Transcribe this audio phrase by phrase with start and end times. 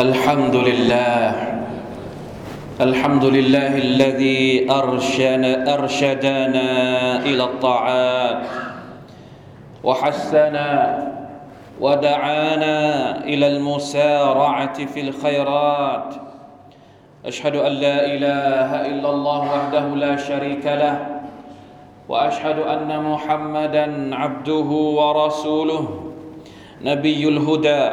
[0.00, 1.28] الحمد لله.
[2.80, 6.70] الحمد لله الذي أرشن أرشدنا
[7.28, 8.44] إلى الطاعات
[9.84, 10.68] وحثنا
[11.80, 12.78] ودعانا
[13.24, 16.14] إلى المسارعة في الخيرات.
[17.26, 20.96] أشهد أن لا إله إلا الله وحده لا شريك له
[22.08, 25.84] وأشهد أن محمدا عبده ورسوله
[26.84, 27.84] نبي الهدى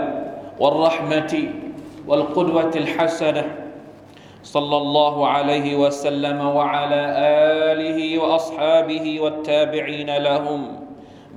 [0.60, 1.67] والرحمة.
[2.08, 3.46] والقدوة الحسنة
[4.44, 7.04] صلى الله عليه وسلم وعلى
[7.72, 10.62] آله وأصحابه والتابعين لهم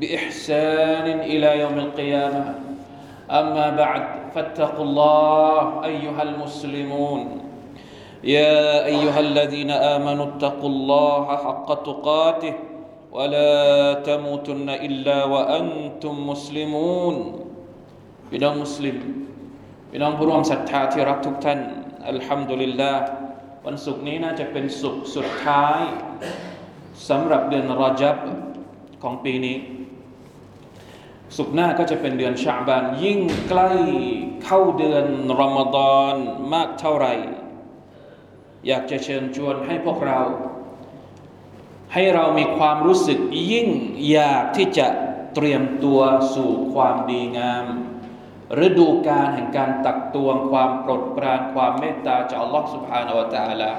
[0.00, 2.54] بإحسان إلى يوم القيامة.
[3.30, 7.20] أما بعد فاتقوا الله أيها المسلمون.
[8.24, 12.54] يا أيها الذين آمنوا اتقوا الله حق تقاته
[13.12, 17.14] ولا تموتن إلا وأنتم مسلمون.
[18.32, 19.19] بنا مسلم
[19.92, 21.60] พี่น้องผู้ร่วมศรัทธาที่รักทุกท่าน
[22.08, 23.06] อัลฮัมดุลิลลาห์
[23.66, 25.80] วันศุกร์นี้น่าจะเป็นศุกร์สุดท้าย
[27.08, 28.16] สำหรับเดือนรอจับ
[29.02, 29.56] ของปีนี้
[31.36, 33.70] สุกร์หน้าก็จะเป็นเดือนชาบาน ยิ่งใกล้
[34.44, 35.06] เข้าเดือน
[35.40, 36.14] รอมฎอน
[36.52, 37.14] มากเท่าไหร่
[38.66, 40.20] อยากจะเชิญชวนให้พวกเรา
[41.92, 43.18] ให้เรามีความรู้สึก
[43.52, 43.68] ยิ่ง
[44.10, 44.86] อยากที่จะ
[45.34, 46.00] เตรียมตัว
[46.34, 47.66] สู่ความดีงาม
[48.66, 53.70] ฤดูการแห่งการตักตวงความโปรดปรานความเมตตาจากอัลลอฮฺสุบฮานาวะตาลา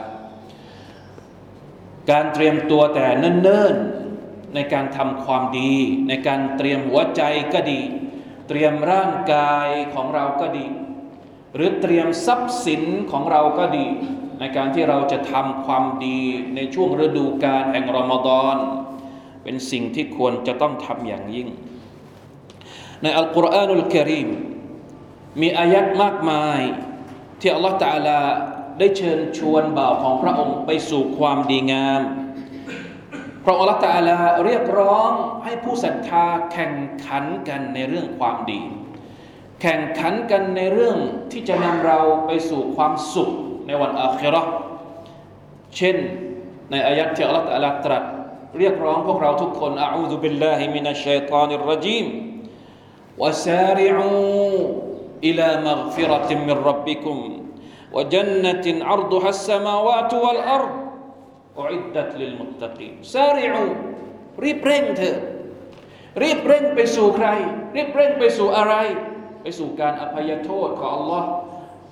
[2.11, 5.73] การเตรียมตัวแต่เนิ่นๆในการทำความดี
[6.07, 7.21] ในการเตรียมหัวใจ
[7.53, 7.81] ก็ดี
[8.47, 10.65] เตรียมร่างกายของเราก็ดี
[11.55, 13.87] หรือเตรียมทรัพย์สินของเราก็ดี
[14.39, 16.19] ในการที่เราจะทำความดี
[16.55, 18.55] ในช่วงฤดูการแห่งรอมฎอน
[19.43, 21.47] เป็นสิ่งที่ควรจะต้องทำอย่างยิ่ง
[23.01, 24.29] ในอัลกุรอานุลกิริม
[25.40, 26.60] มีอายัดมากมาย
[27.40, 28.20] ที่อัลลอฮฺตาลา
[28.78, 32.00] ได้เชิญชวนบ่าวของพระองค์ไปสู่ความดีงาม
[33.44, 35.10] พระองค์อัลลอฮฺตาลาเรียกร้อง
[35.44, 36.72] ให้ผู้ศรัทธาแข่ง
[37.06, 38.60] ขันกันในเรื่องความดี
[39.62, 40.98] แข่งขันกันในเรื่อง
[41.32, 43.30] ที่จะนำเราไปสู่ความสุข
[43.66, 44.52] ในวันอาคิเราะห์
[45.76, 45.96] เช่น
[46.70, 48.04] ในอายัดที่อัลลอฮฺตาลาตรัส
[48.58, 52.06] เรียกร้องพวกเราทุกคนอาอูซุบิลลาฮิมินัชชัยฏอนิรรจีม
[53.22, 54.56] وسارعوا
[55.24, 57.16] إلى مغفرة من ربكم
[57.92, 60.74] وجنة عرضها السماوات والأرض
[61.58, 63.70] أعدت للمتقين سارعوا
[64.44, 65.18] รีบเร่งเถอะ
[66.22, 67.28] รีบเร่งไปสู่ใคร
[67.76, 68.74] รีบเร่งไปสู่อะไร
[69.42, 71.24] ไปสู่การอภัยโทษของ Allah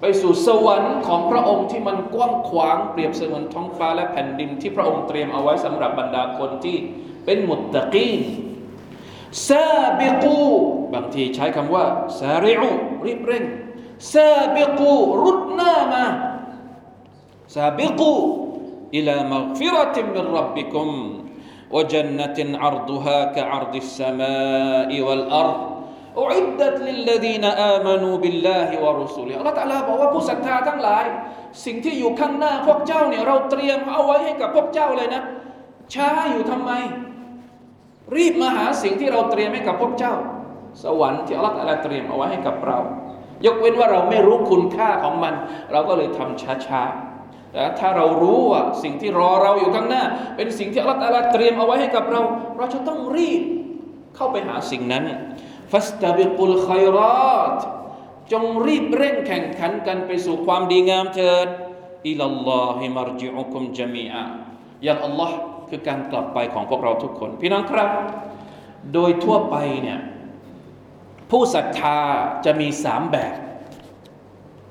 [0.00, 6.76] ไปสู่สวรรค์ของพระองค์ที่มันกว้างขวางเปรียบเสมือนท้องฟ้าและแผ่นดินที่พระองค์เตรียมเอาไว้สำหรับบรรดาคนที่
[7.24, 8.20] เป็นมุตตะกีน
[9.48, 10.40] ซาบิกู
[10.94, 11.84] บางทีใช้คำว่า
[12.20, 12.70] ซาริอู
[13.06, 13.44] รีบเร่ง
[14.14, 16.04] ซาบิกูรุดหน้ามา
[17.54, 18.12] ซาบิกู
[18.96, 20.90] อิลามักฟิรติมิรรับบิคุม
[21.74, 25.60] وجنة عرضها كعرض السماء والأرض
[26.18, 31.04] أعدت للذين آمنوا بالله ورسوله อัลลอฮฺตะลาบอกว่าผู้ศรัทธาทั้งหลาย
[31.64, 35.22] สิ่งที่อยู่ข้างหน้าพวกเจ้าเนี่ยเราเตรียมเอาไว้ให้กับพวกเจ้าเลยนะ
[35.94, 36.70] ช้าอยู่ทำไม
[38.16, 40.14] รีบมาหาสิ่งที่เราเตรียมให้กับพวกเจ้า
[40.83, 42.77] สวรรค์ที่อัลลอฮฺเตรียมเอาไว้ให้กับเรา
[43.45, 45.33] ยกเว้นว่าเราไม่รู้คุณค่าของมัน
[45.71, 50.03] เราก็เลยทำช้าๆแต่ถ้าเรารู้ว่าสิ่งที่รอเราอยู่ข้างหน้า
[50.35, 52.21] เป็นสิ่งที่อัลลอฮฺเตรียมเอาไว้ให้กับเรา
[52.57, 53.41] เราจะต้องรีบ
[54.15, 55.03] เข้าไปหาสิ่งนั้น
[55.71, 56.99] ฟัสตาบิกุลขัยร
[57.35, 57.57] อต
[58.31, 61.47] จงรีบเร่งแข่งขันกันไปสู่ความดีงามเถิด
[62.09, 64.23] อิลลอฮิมารจิอุคุมจามีอา
[64.83, 65.35] อย่างอัลลอฮ์
[65.69, 67.89] คือการกลับไปของพวกเราทุกคน พี่น้องครับ
[68.93, 69.99] โดยทั่วไปเนี่ย
[71.31, 71.99] ผู้ศรัทธา
[72.45, 73.35] จะมีสามแบบ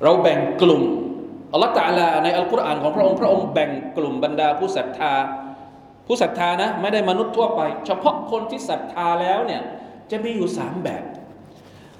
[0.02, 0.82] เราแบ่งกลุ่ม
[1.52, 5.12] อัลลอฮฺตะลาในอัลกุรอานของพระองค์พระองค์แบ่งกลุ่มบรรดาผู้ศรัทธา
[6.06, 9.62] ผู้ศรัทธานะไม่ได้มนุษย์ทั่วไป เฉพาะคนที่ศรัทธาแล้วเนี่ย
[10.10, 11.04] จะมีอยู่สามแบบ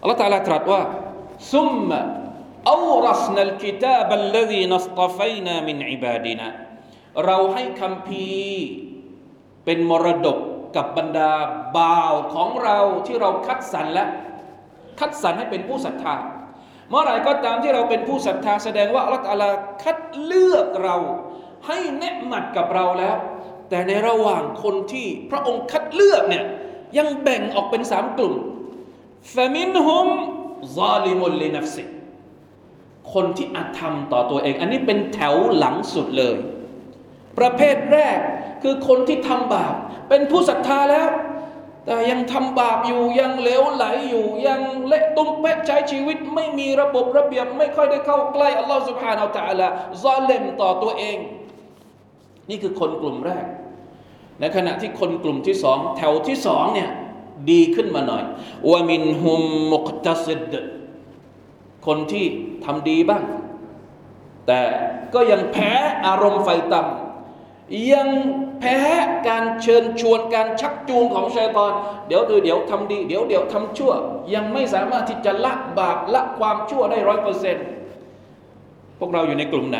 [0.00, 0.82] อัลลอฮฺตะลาตรัสว่า
[1.52, 2.00] ซุมมะ
[2.72, 6.48] อัลรัสนัลกิตาบัลลดีนัสตฟัยนามินอิบาดินา
[7.24, 8.28] เราให้คำพี
[9.64, 10.38] เป็นมรดก
[10.76, 11.32] กับบรรดา
[11.76, 14.06] บ่าวของเราที่เราคัดสรรและ
[14.98, 16.16] คัดสรรให้เป็นผู้ศรัทธา
[16.90, 20.96] เมื่อไหร่ก็ตามที่เราเป็นผู้ศรัทธา แสดงว่าอัลลอฮฺคัดเลือกเรา
[21.66, 23.16] ให้เนืหมัดกับเราแล้ว
[23.68, 26.44] แต่ในระหว่างคนที่พระองค์คัดเลือกเนี่ย
[26.98, 28.34] ยังแบ่งออกเป็นสามกลุ่ม
[29.34, 30.08] ฟามินฮุม
[30.78, 31.84] ซาลิมุลลินัฟซิ
[33.12, 36.36] คนที่อาธรรมต่อตัวเอง อันนี้เป็นแถวหลังสุดเลย
[37.38, 38.18] ประเภทแรก
[38.62, 39.74] คือคนที่ทำบาป
[40.08, 41.08] เป็นผู้ศรัทธาแล้ว
[41.88, 49.68] แต่ยังทำบาปอยู่ยังเลวไหลอยู่ยังเละตุ้มเป๊ะใช้ชีวิต ไม่มีระบบระเบียบ ไม่ค่อยได้เข้าใกล้อัลลอฮฺสุบฮานาอัลตะลา
[50.04, 51.18] ซาเลมต่อตัวเอง
[52.50, 53.44] นี่คือคนกลุ่มแรก
[54.40, 56.90] ในขณะที่คนกลุ่มที่สองแถวที่สองเนี่ย
[57.50, 58.24] ดีขึ้นมาหน่อย
[58.70, 59.42] วามินฮุม
[59.72, 60.52] มุกตัสิด
[61.86, 62.24] คนที่
[62.64, 63.22] ทำดีบ้าง
[64.46, 64.60] แต่
[65.14, 65.72] ก็ยังแพ้
[66.06, 67.07] อารมณ์ไฟต่ำ
[67.92, 68.08] ยัง
[68.60, 68.78] แพ้
[69.28, 71.72] การเชิญชวนการชักจูงของชัยตอน
[72.06, 73.92] เดี๋ยวเดี๋ยวทำดี เดี๋ยวเดี๋ยวทำชั่ว
[74.34, 77.66] ยังไม่สามารถที่จะละบาปละความชั่วได้ร้อยเปอร์เซ็นต์
[78.98, 79.78] พวกเราอยู่ในกลุ่มไหน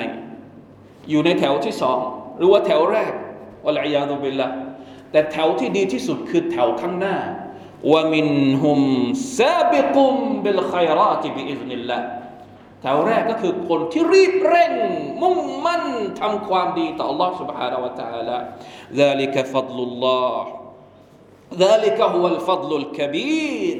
[1.11, 1.99] อยู่ในแถวที่สอง
[2.38, 3.12] หรือว่าแถวแรก
[3.64, 4.49] วะลัยยาตุบิลละ
[5.12, 7.17] แต่แถวที่ดีที่สุดคือแถวข้างหน้า
[7.93, 8.29] ว่ามิน
[8.62, 8.81] ฮุม
[9.38, 10.14] ซาบิกุม
[10.44, 11.99] บิลขัยราติบิอิซนิลละ
[12.81, 14.74] แถวแรกก็คือคนที่รีบเร่ง
[15.21, 15.83] มุ่งมั่น
[16.21, 18.38] ทำความดีต่อ Allah سبحانه และ تعالى
[19.01, 20.39] ذلك فضل الله
[21.63, 23.75] ذلك هو الفضل الكبير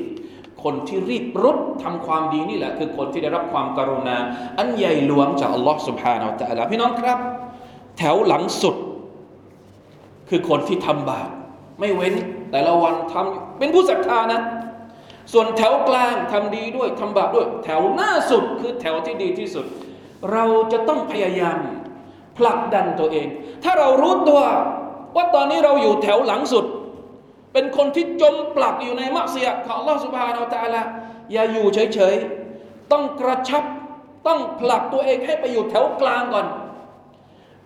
[0.64, 4.18] คนที่รีบรุดทำความดีนี่แหละ คือคนที่ได้รับความกรุณา
[4.58, 7.18] อันใหญ่หลวงจาก Allah سبحانه และ تعالى พี่น้องครับ
[7.98, 8.76] แถวหลังสุด
[10.30, 11.30] คือคนที่ทำบาป
[11.80, 12.14] ไม่เว้น
[12.52, 14.42] แต่ละวันทำเป็นผู้ศรัทธานะ
[15.34, 19.66] ส่วนแถวกลางทำดีด้วยทำบาปด้วย แถวหน้าสุดคือแถวที่ดีที่สุด
[20.32, 21.58] เราจะต้องพยายาม
[22.38, 23.28] ผลักดันตัวเอง
[23.64, 24.42] ถ้าเรารู้ตัว
[25.16, 26.66] ว่าตอนนี้เราอยู่แถวหลังสุด
[27.54, 30.82] เป็นคนที่จมปลักอยู่ในมักเสียของ Allah سبحانه และ تعالى
[31.32, 33.64] อย่าอยู่เฉยๆ ต้องกระชับ
[34.28, 36.48] ต้องผลักตัวเองให้ไปอยู่แถวกลางก่อน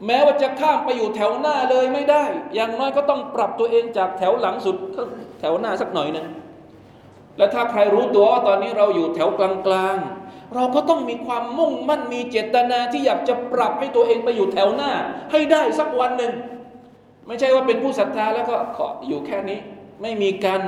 [0.05, 2.23] แม้ว่าจะข้ามไปอยู่แถวหน้าเลยไม่ได้
[2.55, 4.75] อย่างน้อยก็ต้องปรับตัวเองจากแถวหลังสุด
[5.39, 6.25] แถวหน้าสักหน่อยนึง
[7.38, 14.90] และถ้าใครรู้ตัวว่าตอนนี้เราอยู่แถวกลางๆ เราก็ต้องมีความมุ่งมั่นมีเจตนาที่อยากจะปรับให้ตัวเองไปอยู่แถวหน้า
[15.32, 16.32] ให้ได้สักวันหนึ่ง
[17.26, 19.58] ไม่ใช่ว่าเป็นผู้ศรัทธาแล้วก็ขออยู่แค่นี้
[20.02, 20.60] ไม่มีการ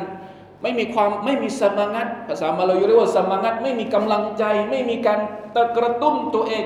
[0.63, 5.21] ไม่มีความไม่มีสมางัดภาษามาเราเรียกว่าสมางัดไม่มีกำลังใจ ไม่มีการ
[5.55, 6.65] ตะกระตุ้นตัวเอง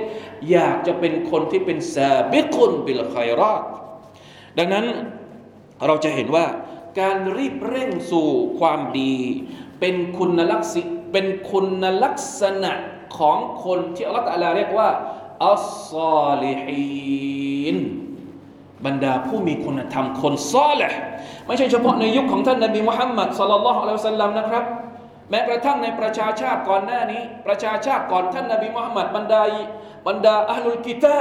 [0.50, 3.62] อยากจะเป็นคนที่เป็นسابق بالخيرات
[4.58, 4.86] ดังนั้น
[5.86, 6.46] เราจะเห็นว่า
[7.00, 8.28] การรีบเร่งสู่
[8.58, 9.14] ความดี
[9.80, 12.72] เป็นคุณลักษณเป็นคุณลักษณะ
[13.18, 14.88] ของคนที่อัลลอฮฺเรียกว่า
[15.46, 17.76] الصالحين
[18.86, 20.92] บรรดาผู้มีคุณธรรมคนซอและห์
[21.46, 24.64] ไม่ใช่เฉพาะในยุคของท่านนบีมุฮัมมัดصلى الله عليه وسلم นะครับ
[25.30, 29.42] แม้กระทั่งในประชาชาติก่อนหน้านี้ ประชาชาติก่อนท่านนบีมุฮัมมัดบรรดา
[30.06, 31.20] บรรดาอัลลุกิตา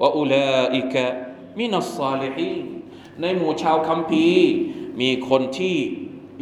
[0.00, 1.04] ว่าอุลาอิกะ
[1.58, 2.54] มินัสซาลิฮี
[3.20, 4.48] ในหมู่ชาวคัมภีร์
[5.00, 5.76] มีคนที่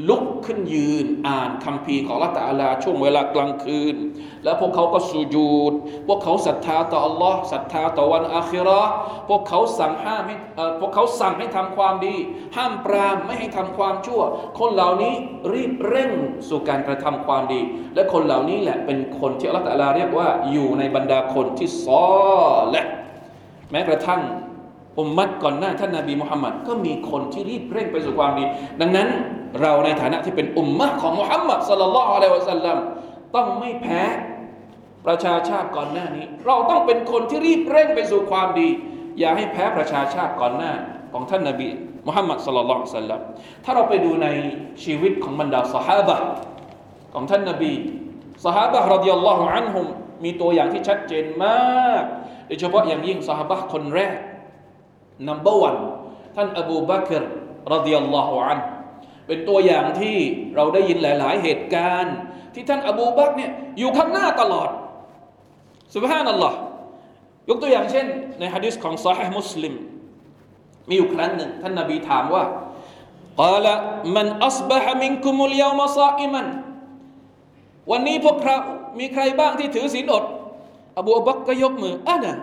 [0.09, 3.97] ลุกขึ้นยืนอ่านคัมภีร์ของละตาลาช่วงเวลากลางคืน
[4.45, 5.73] แล้วพวกเขาก็สุญูด
[6.07, 8.83] พวกเขาศรัทธาต่อ Allah ศรัทธาต่อวันอาคิรอ
[9.29, 10.37] พวกเขาสั่งห้ามให้
[10.81, 12.15] พวกเขาสั่งให้ทำความดี
[12.57, 14.23] ห้ามปรามไม่ให้ทำความชั่ว
[14.59, 15.15] คนเหล่านี้
[15.53, 16.11] รีบเร่ง
[16.49, 17.61] สู่การกระทำความดี
[17.95, 22.07] และคนเหล่านี้แหละเป็นคนที่ละตาลาเรียกว่าอยู่ในบรรดาคนที่ซอ
[22.71, 22.85] และ
[23.71, 24.21] แม้กระทั่ง
[24.99, 28.45] อุมมัดก่อนหน้าท่านนาบีมุฮัมมัดก็มีคนที่รีบเร่งไปสู่ความดี
[28.81, 29.09] ดังนั้น
[29.61, 32.79] เราในฐานะที่เป็นอุมมะของมุฮัมมัดสลลัลลอฮุอะลัยวะสัลลัม
[33.35, 34.03] ต้องไม่แพ้
[35.07, 38.69] ประชาชาติก่อนหน้านี้ เราต้องเป็นคนที่รีบเร่งไปสู่ความดี
[39.19, 40.73] อย่าให้แพ้ประชาชาติก่อนหน้า
[41.13, 41.69] ของท่านนาบี
[42.07, 43.21] มุฮัมมัดสลลัลลอฮุอะลัยฮิสัลลัม
[43.65, 44.29] ถ้าเราไปดูใน
[44.85, 46.17] ชีวิตของบรรดาสหายบะ
[47.15, 47.73] ของท่านนาบี
[48.45, 49.87] สหายบะรดิยัลลอฮุอันฮุม
[50.25, 52.05] มีตัวอย่างที่ชัดเจนมาก
[52.48, 54.14] โดยเฉพาะอย่างยิ่งสหายบะคนแรก
[55.28, 55.80] number one
[56.36, 57.14] ท่านอบูบักร
[57.74, 58.60] รดิยัลลอฮุอัน
[59.28, 60.18] เป็นตัวอย่างที่
[60.56, 62.16] เราได้ยินหลาย ๆ เหตุการณ์
[62.54, 64.70] ที่ท่านอบูบักเนี่ยอยู่ข้างหน้าตลอด
[65.96, 66.58] สุบฮานัลลอฮ์
[67.50, 68.06] ยกตัวอย่างเช่น
[68.40, 69.74] ในฮะดิษของซอฮีมุสลิม
[70.90, 72.44] มีอยู่ครั้งหนึ่งท่านนบีถามว่า
[73.42, 73.66] قال
[74.18, 76.44] من أصبح منكم اليوم صائما
[77.92, 78.58] วันนี้พวกเรา
[79.00, 80.24] มีใครบ้างที่ถือศีลอด
[80.99, 82.35] อบูอบักก็ยกมืออานะ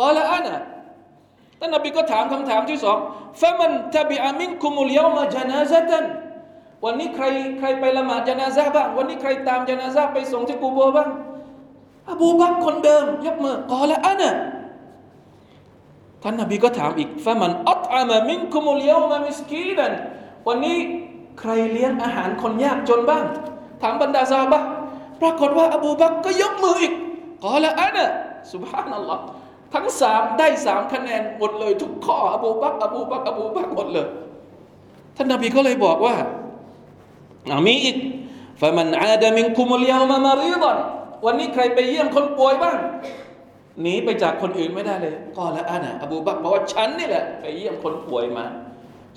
[0.00, 0.56] กาละอานะ
[1.58, 2.98] ท่านนบีก็ถามคำถามที่สอง
[3.40, 6.04] ฟะมันทบิอามินคุมุลยามาจนาซะตัน
[6.84, 7.24] วันนี้ใคร
[7.58, 11.08] ใครไปละหมาดจนาซะบ้าง วันนี้ใครตามจนาซะไปส่งที่กูโบบ้าง
[12.10, 14.32] อบูบักคนเดิม ยกมือกอละอันะ
[16.22, 19.92] ท่านนบีก็ถามอีกفمن أطعم منكم اليوم مسكينا
[20.46, 20.78] วันนี้
[21.40, 23.24] ใครเลี้ยงอาหารคนยากจนบ้าง
[23.82, 24.60] ถามบรรดาซอฮาบะฮ์
[25.20, 26.94] ปรากฏว่า อบูบักก็ยกมืออีก
[27.44, 29.24] قال أنا سبحان الله
[29.74, 34.08] ทั้งสามได้สามคะแนนหมดเลยทุกข้ออบูบักอบูบักอบูบักหมดเลย
[35.16, 36.14] ท่านนบีก็เลยบอกว่า
[37.66, 37.96] มีอีก
[38.60, 40.78] فمن عاد منكم اليوم مريضا
[41.24, 42.76] วันนี้ใครไปเยี่ยมคนป่วยบ้าง
[43.80, 48.44] หนีไปจากคนอื่นไม่ได้เลยก็ละอันน่ะอบูบักบอกว่าฉันนี่แหละไปเยี่ยมคนป่วยมา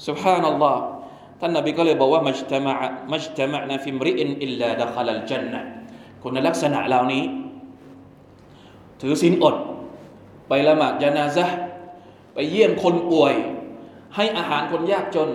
[0.08, 0.82] สุบฮานัลลอฮ์
[1.40, 2.74] ท่านนบีก็เลยบอกว่ามัจตมะ
[3.14, 5.62] มัจตมะนะฟิมริอินอิลลาดะคลัลจันนะ
[6.24, 7.24] คุณลักษณะเหล่านี้
[9.03, 9.57] ถือศีลอด
[10.49, 11.47] ไปละหมาดยานาซะ
[12.35, 13.35] ไปเยี่ยมคนป่วย
[14.17, 15.31] ให้อาหารคนยากจน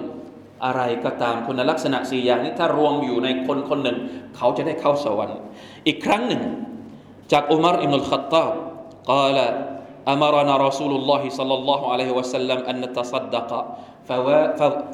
[0.65, 3.97] อะไรก็ตามคุณลักษณะสี่อย่างนี้ถ้ารวมอยู่ในคนคนหนึ่ง
[4.37, 5.37] เขาจะได้เข้าสวรรค์
[5.87, 6.41] อีกครั้งหนึ่ง
[7.31, 8.53] จากอุมารอิมนุลขัตตาบ
[9.03, 9.37] قال
[10.07, 13.51] أمرنا رسول الله صلى الله عليه وسلم أن نتصدق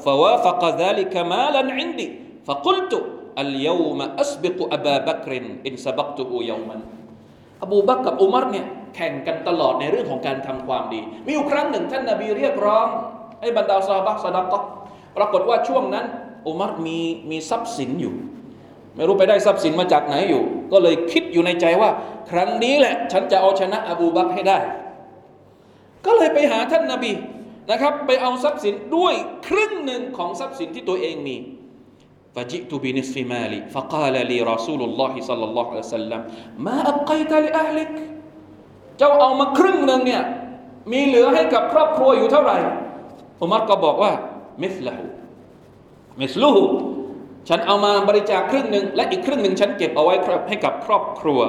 [0.06, 2.08] فوافق ذلك مالا عندي
[2.46, 2.92] فقلت
[3.38, 5.32] اليوم أسبق أبا بكر
[5.66, 6.76] إن سبقته يوما
[7.63, 12.87] อบูบักกับอุมัรเนี่ยแข่งกันตลอดในเรื่องของการทำความดี มีอยู่ครั้งหนึ่งท่านนาบีเรียกร้อง
[13.41, 14.59] ให้บรรดาซาบะสดักก็
[15.17, 16.05] ปรากฏว่าช่วงนั้น
[16.47, 16.97] อุมัรมี
[17.29, 18.13] มีทรัพย์สินอยู่
[18.95, 21.89] ไม่รู้ไปได้ทรัพย์สินมาจากไหนอยู่ ก็เลยคิดอยู่ในใจว่า
[22.31, 24.57] ครั้งนี้แหละ ฉันจะเอาชนะอบูบักให้ได้
[26.05, 27.11] ก็เลยไปหาท่านนาบี
[27.71, 29.13] นะครับ ไปเอาทรัพย์สินด้วย
[29.47, 31.35] ครึ่งหนึ่งของทรัพย์สินที่ตัวเองมี
[32.34, 36.20] فجئت بنصف مالي فقال لي رسول الله صلى الله عليه وسلم
[36.66, 37.94] ما أبقيت لأهلك
[38.98, 40.22] เจ้าเอามาครึ่งหนึ่งเนี่ย
[40.92, 42.58] มีเหลือให้กับครอบครัวอยู่เท่าไหร่
[43.40, 44.12] อุมัรก็บอกว่า
[44.62, 45.04] มิสลาหู
[46.20, 46.64] มิสลูหู
[47.48, 50.14] ฉันเอามาบริจาคครึ่งหนึ่งและอีกครึ่งหนึ่งฉันเก็บเอาไว้
[50.48, 51.40] ให้กับครอบครัว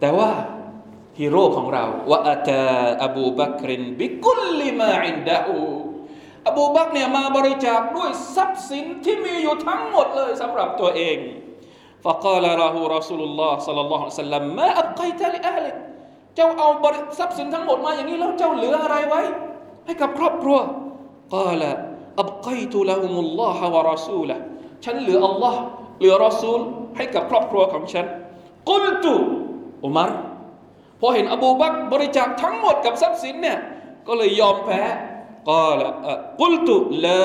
[0.00, 0.30] แต่ว่า
[1.18, 2.64] ฮีโร่ของเราว่าอาตา
[3.04, 5.58] อบูบักรินบิกุลลิมาอินดาอู
[6.48, 11.18] อบูบักเนี่ยมาบริจาคด้วยทรัพย์สินที่มีอยู่ทั้งหมดเลยสำหรับตัวเอง
[12.04, 15.76] فقال له رسول الله صلى الله عليه وسلم ما أبقيت لأهلك
[16.34, 16.68] เจ้าเอา
[17.18, 19.22] ทรัพย์สินทั้งหมดมาอย่างนี้แล้วเจ้าเหลืออะไรไว้
[19.86, 20.58] ให้กับครอบครัว
[21.36, 21.62] قال
[22.22, 24.38] أبقيت لهم الله ورسوله
[24.84, 25.60] ฉันเหลืออัลลอฮ์
[25.98, 26.60] เหลือรอซูล
[26.96, 28.06] ให้กับครอบครัวของฉัน
[28.68, 29.14] กุลตุ
[29.84, 30.10] อุมาร
[31.00, 33.58] พอเห็นอบูบักบริจาคทั้งหมดกับทรัพย์สินเนี่ย
[34.06, 34.82] ก็เลยยอมแพ้
[35.49, 35.51] ก
[35.85, 35.95] ล่าว
[36.41, 36.75] กุลตุ
[37.05, 37.23] ลา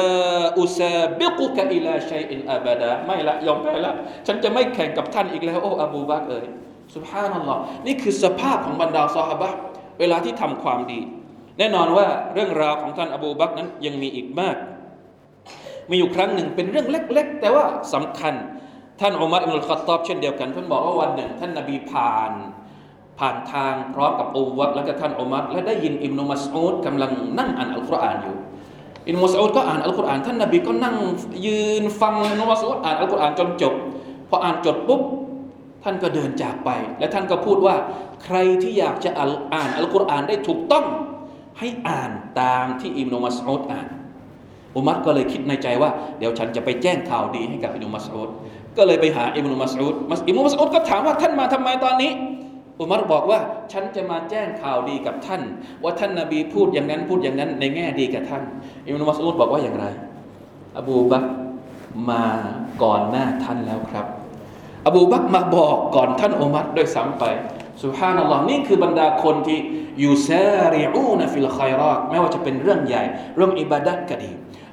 [0.59, 3.93] อุซาบิกุกอิลาชัยอินอับดาไม่ละยอมแพ้ละ
[4.26, 6.47] ฉันจะไม่แข่งกับท่านอีกแล้ว โอ้อบูบักเอ๋ย
[6.95, 9.50] สุบฮานัลลอฮ์นี่คือสภาพของบรรดาซอฮาบะ
[10.00, 11.00] เวลาที่ทำความดี
[11.59, 14.57] แน่นอนว่าเรื่องราวของท่านอบูบักนั้นยังมีอีกมาก
[15.90, 17.64] มีอยู่ครั้งหนึ่งเป็นเรื่องเล็ก ๆ แต่ว่า
[17.95, 18.35] สำคัญ
[19.00, 22.33] ท่านอุมัรอิมุลขัตตอบเช่นเดียวกันท่านบอกว่าวันหนึ่ง ท่านนบีผ่าน
[23.18, 28.37] ผ่านทางพร้อมกับอูวัตและก็ท่านอุมัรและได้ยินอิมนุมัสอูดกำลังนั่งอ่านอัลกุรอานอยู่
[29.09, 30.97] อิมนุมัสอูดก็อ่านอัลกุรอานท่านนบีก็นั่ง
[31.47, 33.75] ยืนฟังอิมนุมัสอูดอ่านอัลกุรอานจนจบ
[34.28, 35.02] พออ่านจบปุ๊บ
[35.85, 37.75] ท่านก็เดินจากไป และท่านก็พูดว่า
[38.25, 39.11] ใครที่อยากจะ
[39.54, 40.85] อ่านอัลกุรอานได้ถูกต้อง
[41.59, 43.88] ให้อ่านตามที่อิมนุมัสอูดอ่าน
[44.76, 48.28] อุมัรก็เลยคิดในใจว่าเดี๋ยวฉันจะไปแจ้งข่าวดีให้กับอิมนุมัสอูด
[48.76, 49.94] ก็เลยไปหาอิมนุมัสอูด
[50.28, 52.12] อิมนุมัสอูดก็ถามว่าท่านมาทำไมตอนนี้
[52.81, 53.38] อุมัรบอกว่า
[53.73, 55.43] ฉันจะมาแจ้งข่าวดีกับท่าน
[55.83, 58.43] ว่าท่านนาบีพูดอย่างนั้นพูดอย่างนั้น ในแง่ดีกับท่าน
[58.85, 59.87] อิมนุมัสอูดบอกว่าอย่างไร
[60.78, 61.25] อบูบัก
[62.11, 62.25] มา
[62.83, 64.07] ก่อนหน้าท่านแล้วครับ
[64.87, 67.25] อบูบักมาบอกก่อนท่านอุมัรด้วยซ้ำไป
[67.83, 69.59] สุฮานัลลอฮ์นี่คือบรรดาคนที่
[70.00, 73.02] อยู่ซาริอูนฟิลขัยรอดไม่ว่าจะเป็นเรื่องใหญ่
[73.37, 74.31] เรื่องอิบาดัตก็ดี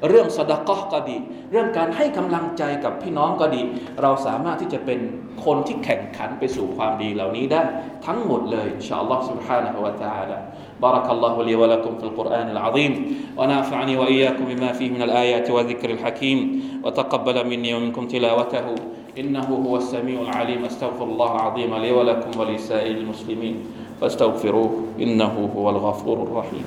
[0.09, 1.17] เรื่องสดกะก็ดี
[1.51, 3.63] เรื่องการให้กำลังใจกับพี่น้องก็ดี
[4.03, 4.99] เราสามารถที่จะเป็น
[5.45, 7.63] คนที่แข่งขันไปสู่ความดีเหล่านี้ได้
[8.07, 10.39] ทั้งหมดเลยอินชาอัลลอฮ์ سبحانه และ تعالى
[10.85, 12.93] بارك الله لي ولكم في القرآن العظيم
[13.39, 16.39] ونافعني وإياكم بما فيه من الآيات والذكر الحكيم
[16.85, 18.67] وتقبل مني ومنكم تلاوته
[19.19, 23.57] إنه هو السميع العليم أستغفر الله العظيم لي ولكم ولسائر المسلمين
[24.01, 26.67] فاستغفروه إنه هو الغفور الرحيم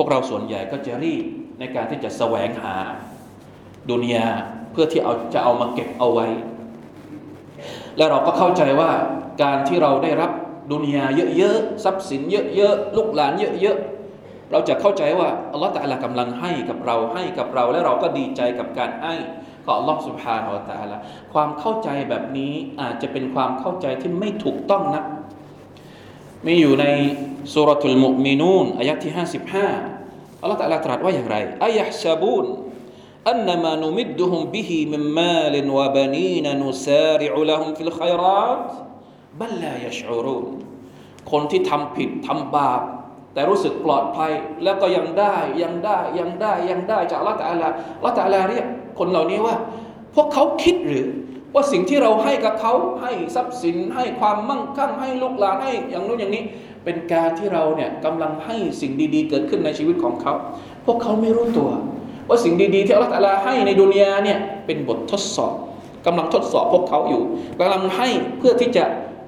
[0.00, 1.24] วกเราส่วนใหญ่ก็จะรีบ
[1.58, 2.76] ในการที่จะแสวงหา
[3.90, 4.26] ดุนยา
[4.72, 6.26] เพื่อที่เอาจะเอามาเก็บเอาไว้
[7.96, 8.90] และเราก็เข้าใจว่า
[9.42, 10.30] การที่เราได้รับ
[10.72, 11.04] ดุนยา
[11.36, 12.20] เยอะๆทรัพย์สิน
[12.56, 19.14] เยอะๆลูกหลานเยอะๆเราจะเข้าใจว่าอัลลอฮฺแตะลากำลังให้กับเราให้กับเรา และเราก็ดีใจกับการให้
[19.64, 20.96] ของอัลลอฮฺสุบฮานาอัลตะลา
[21.32, 25.02] ความเข้าใจแบบนี้อาจจะเป็นความเข้าใจที่ไม่ถูกต้องนะ
[26.46, 26.86] มีอยู่ใน
[27.54, 29.68] สุรทูลมุมินูนอายะที่ห้าสิบห้า
[30.40, 32.46] อัลลอฮฺตะลาตรัสว่าอย่างไรأيحسبون
[33.30, 38.68] أنما نمدهم به من مال وبنين نسارع لهم في الخيرات
[39.40, 40.46] بل لا يشعرون
[41.30, 42.82] คนที่ทำผิดทำบาป
[43.34, 44.32] แต่รู้สึกปลอดภัย
[44.64, 47.68] แล้วก็ยังได้ยังได้ยังได้ยังได้จากละตาลา
[48.04, 48.66] ละตาลาเรียก
[48.98, 49.54] คนเหล่านี้ว่า
[50.14, 51.06] พวกเขาคิดหรือ
[51.54, 56.44] ว่าสิ่งที่เราให้กับเขาให้ทรัพย์สินให้ความมั่งคั่งให้ลูกหลานให้อย่างนู้นอย่างนี้
[56.84, 60.34] เป็นการที่เราเนี่ยกำลังให้สิ่งดีๆ เกิดขึ้นในชีวิตของเขา
[60.86, 61.70] พวกเขาไม่รู้ตัว
[62.28, 65.54] ว่าสิ่งดีๆ ที่อัลลอฮฺให้ในดุนยาเนี่ยเป็นบททดสอบ
[66.06, 67.22] กำลังทดสอบพวกเขาอยู่
[67.58, 68.08] กำลังให้
[68.38, 68.84] เพื่อที่จะ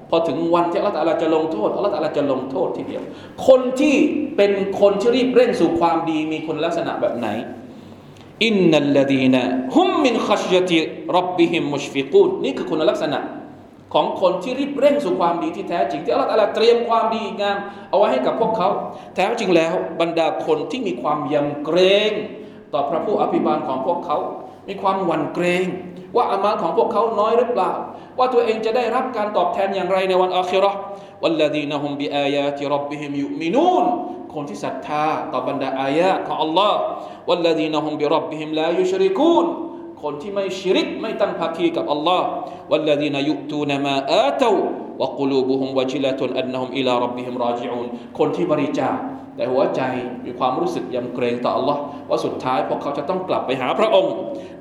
[0.09, 3.03] พอถึงวันที่อัลลอฮฺจะลงโทษอัลลอฮฺจะลงโทษทีเดียว
[3.47, 3.95] คนที่
[4.37, 7.27] เป็นคนที่รีบเร่งสู่ความดีมีคุณลักษณะแบบไหน
[8.45, 9.35] อินนัลลดีน
[9.75, 10.79] ฮุมมินขัชยติ
[11.17, 13.19] รับบิฮิมมุชฟิกูนนี่คือคุณลักษณะ
[13.93, 17.57] ของคนที่รีบเร่งสู่ความดีที่แท้จริง ที่อัลลอฮฺเตรียมความดีงาม
[17.89, 18.69] เอาไว้ให้กับพวกเขา
[19.15, 21.77] แท้จริงแล้วบรรดาคนที่มีความยำเกร
[22.09, 22.11] ง
[22.73, 24.17] ต่อพระผู้อภิบาลของพวกเขา
[24.67, 25.65] มีความหวั่นเกรง
[26.15, 27.71] ว่าอามาลของพวกเขาน้อยหรือเปล่า
[28.17, 30.71] ว่าตัวเองจะได้รับการตอบแทนอย่างไรในวันอาคิรอ
[31.21, 33.85] วัลลดีนฮุมบิอายาติรับบิฮิมยุมินูน
[34.33, 36.73] คนที่ศรัทธาต่อบรรดาอายะของ Allah
[37.29, 39.45] วัลลดีนฮุมบิรับบิฮิมลายุชริกูน
[40.03, 42.21] คนที่ไม่ชิริกไม่ตั้งภาคีกับ Allah
[42.71, 47.87] والذين يؤتون ما آتوا وقلوبهم وجلة أنهم إلى ربهم راجعون
[48.17, 48.97] คนที่บริจาค
[49.35, 49.81] แต่หัวใจ
[50.25, 51.77] มีความรู้สึกยำเกรงต่อ Allah
[52.09, 54.13] ว่าสุดท้ายพวกเขาจะต้องกลับไปหาพระองค์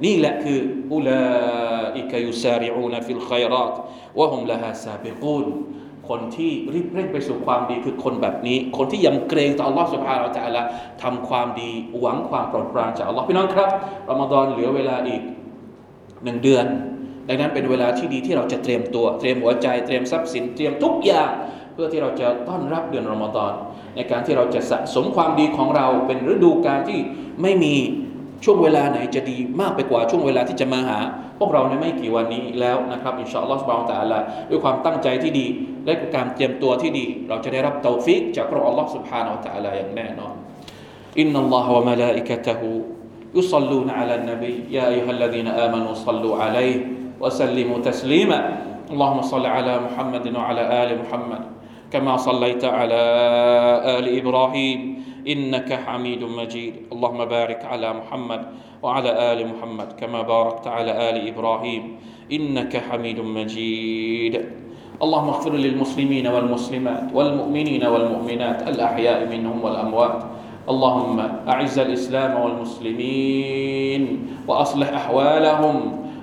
[0.05, 0.59] นี่แหละคือ
[0.93, 3.73] أولئك يسارعون في الخيرات
[4.19, 5.47] وهم لها سابقون
[6.09, 10.69] คนที่รีบเร่งไปสู่ความดีคือคนแบบนี้ คนที่ยำเกรงต่ออัลลอฮ์سبحان الله
[11.03, 13.69] ทำความดีหวังความโปรดปรานจากอัลลอฮ์พี่น้องครับ
[14.11, 15.23] รอมฎอนเหลือเวลาอีก
[16.25, 16.67] หนึ่งเดือน
[17.29, 21.31] ดังนั้นเป็นเวลาที่ดีที่เราจะเตรียมตัวเตรียมหัวใจเตรียมทรัพย์สินเตรียมทุกอย่าง
[21.73, 23.53] เพื่อที่เราจะต้อนรับเดือนรอมฎอน
[23.97, 27.01] ในการที่เราจะสะสมความดีของเราเป็นฤดูกาลที่
[27.43, 27.75] ไม่มี
[28.45, 30.99] ช่วงเวลาไหนจะดีมากไปกว่าช่วงเวลาที่จะมาหา
[31.39, 34.15] พวกเราในไม่กี่วันนี้แล้วนะครับอินชาอัลลอฮฺสุบานตะอัลล
[34.51, 35.47] ด้วยความตั้งใจที่ดี
[35.86, 40.36] และการเตรียมตัวที่ดี เราจะได้รับเตาฟิกจากพระอัลลอฮฺสุบฮานาอัลลอฮฺอย่างแน่นอน
[41.20, 42.72] อินนัลลอฮฺวะมะลาอิกะตะฮู
[43.36, 46.78] يصلون على النبي يا أيها الذين آمنوا صلوا عليه
[47.20, 48.40] وسلموا تسليما
[48.92, 51.42] اللهم صل على محمد وعلى آل محمد
[51.92, 53.02] كما صليت على
[54.00, 54.80] آل إبراهيم
[55.28, 58.42] إنك حميد مجيد اللهم بارك على محمد
[58.84, 61.84] وعلى آل محمد كما باركت على آل إبراهيم
[62.32, 64.34] إنك حميد مجيد
[65.01, 70.23] اللهم اغفر للمسلمين والمسلمات والمؤمنين والمؤمنات الأحياء منهم والأموات.
[70.69, 74.03] اللهم أعز الإسلام والمسلمين
[74.49, 75.77] وأصلح أحوالهم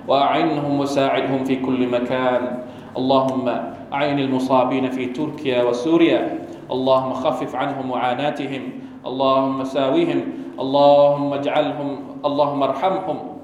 [0.08, 2.62] وأعنهم وساعدهم في كل مكان.
[2.96, 3.46] اللهم
[3.92, 6.38] أعين المصابين في تركيا وسوريا.
[6.70, 8.62] اللهم خفف عنهم معاناتهم.
[9.06, 10.20] اللهم ساويهم.
[10.60, 11.90] اللهم اجعلهم
[12.24, 13.39] اللهم ارحمهم.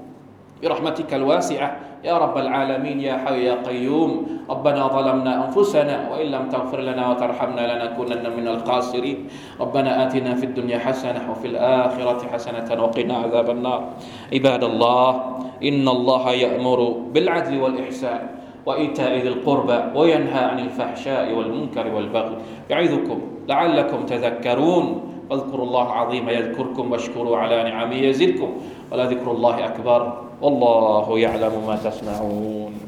[0.63, 1.69] برحمتك الواسعة.
[2.03, 7.63] يا رب العالمين يا حي يا قيوم ربنا ظلمنا أنفسنا وإن لم تغفر لنا وترحمنا
[7.67, 9.27] لنكونن من الخاسرين.
[9.59, 13.81] ربنا آتنا في الدنيا حسنة وفي الآخرة حسنة وقنا عذاب النار.
[14.33, 15.09] عباد الله
[15.63, 16.79] إن الله يأمر
[17.13, 18.21] بالعدل والإحسان
[18.65, 22.35] وإيتاء ذي القربى وينهى عن الفحشاء والمنكر والبغي
[22.69, 24.85] يعظكم لعلكم تذكرون.
[25.29, 28.49] فاذكروا الله العظيم يذكركم واشكروا على نعمه يزدكم
[28.91, 32.86] ولذكر الله أكبر والله يعلم ما تصنعون